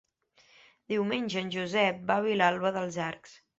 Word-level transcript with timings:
Diumenge 0.93 1.37
en 1.43 1.53
Josep 1.57 2.01
va 2.11 2.19
a 2.19 2.25
Vilalba 2.31 2.75
dels 2.81 3.01
Arcs. 3.13 3.41